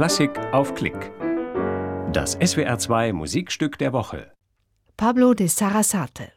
Klassik 0.00 0.30
auf 0.54 0.74
Klick. 0.74 1.12
Das 2.10 2.38
SWR2 2.38 3.12
Musikstück 3.12 3.76
der 3.76 3.92
Woche. 3.92 4.32
Pablo 4.96 5.34
de 5.34 5.46
Sarasate. 5.46 6.32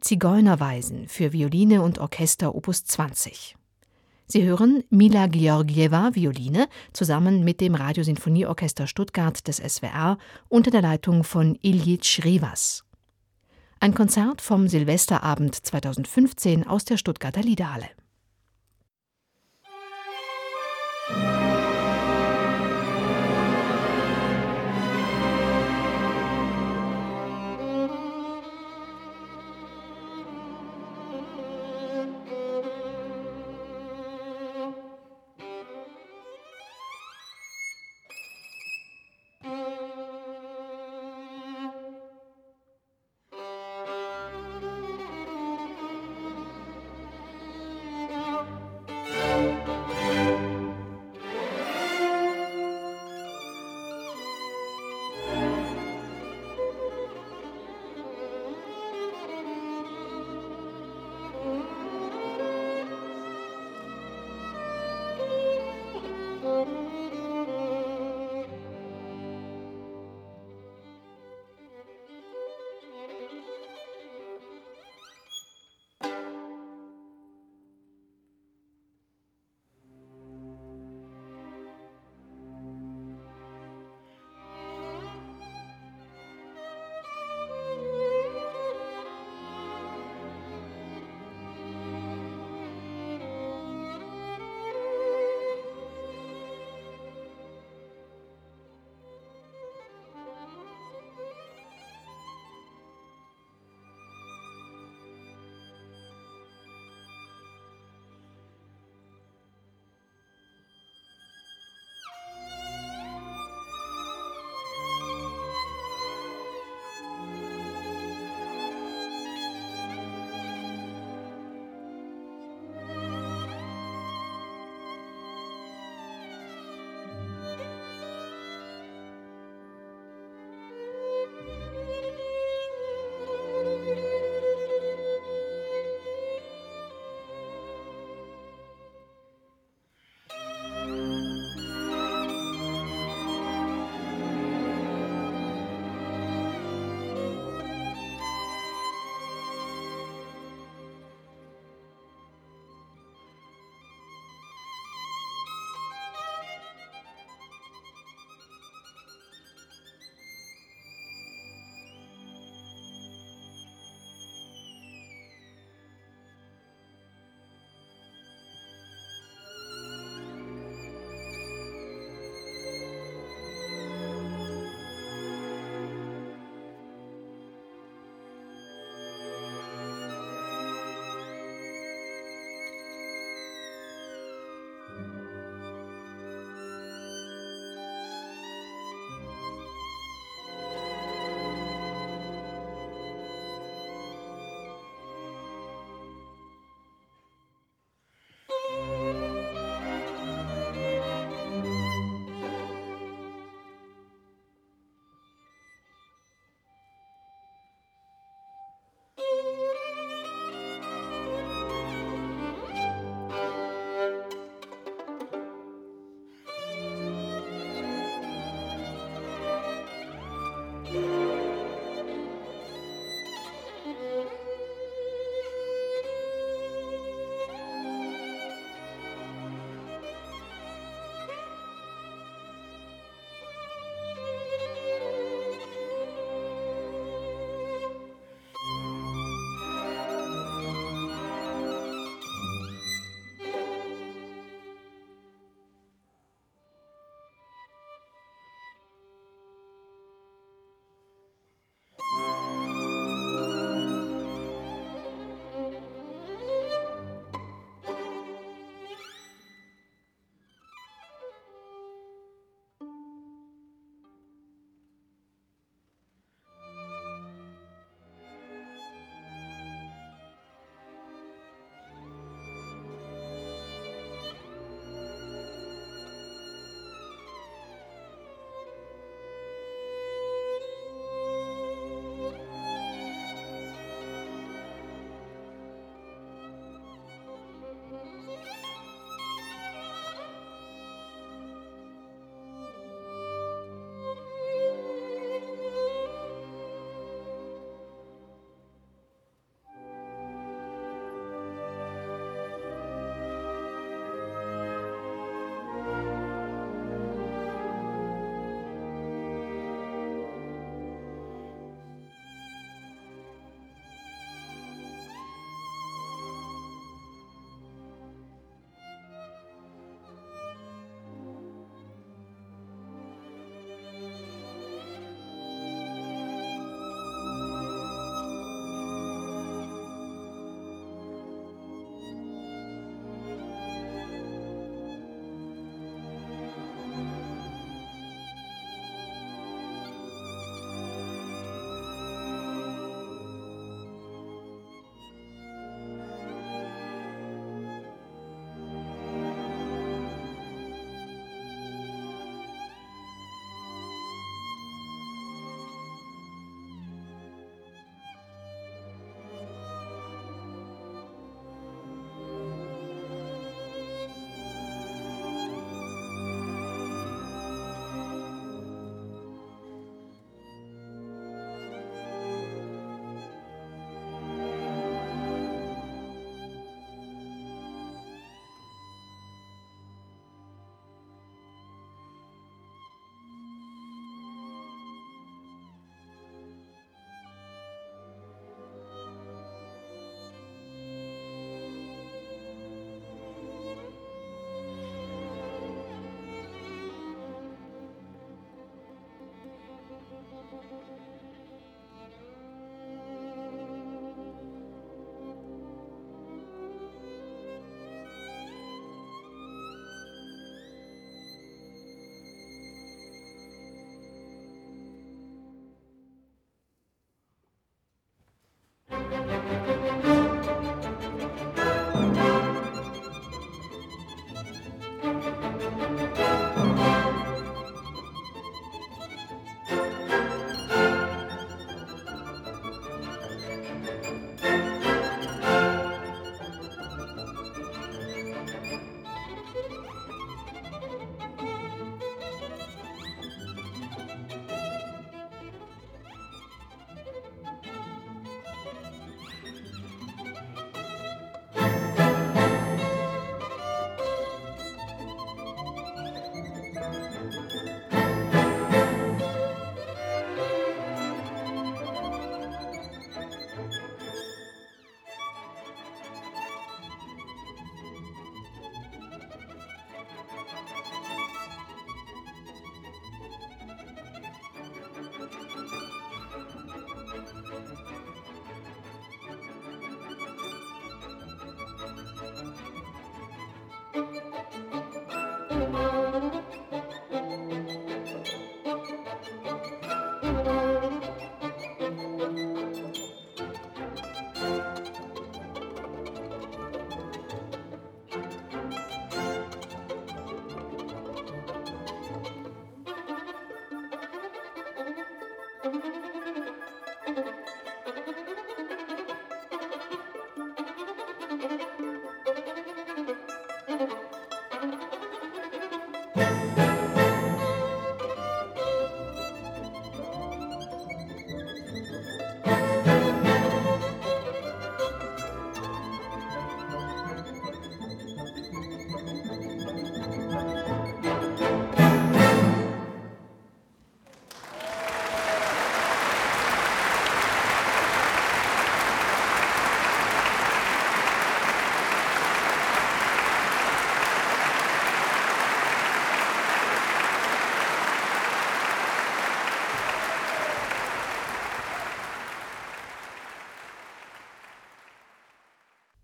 Zigeunerweisen 0.00 1.08
für 1.08 1.32
Violine 1.32 1.82
und 1.82 1.98
Orchester 1.98 2.54
Opus 2.54 2.84
20. 2.84 3.56
Sie 4.28 4.44
hören 4.44 4.84
Mila 4.88 5.26
Georgieva 5.26 6.14
Violine 6.14 6.68
zusammen 6.92 7.42
mit 7.42 7.60
dem 7.60 7.74
Radiosinfonieorchester 7.74 8.86
Stuttgart 8.86 9.48
des 9.48 9.56
SWR 9.56 10.16
unter 10.48 10.70
der 10.70 10.82
Leitung 10.82 11.24
von 11.24 11.58
Ilyich 11.60 12.20
Rivas. 12.22 12.84
Ein 13.80 13.94
Konzert 13.94 14.40
vom 14.40 14.68
Silvesterabend 14.68 15.56
2015 15.56 16.68
aus 16.68 16.84
der 16.84 16.98
Stuttgarter 16.98 17.42
Liederhalle. 17.42 17.88